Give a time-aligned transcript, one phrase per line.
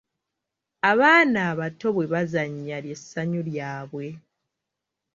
[0.91, 4.05] Abaana abato bwe bazannya lye ssanyu lyabwe.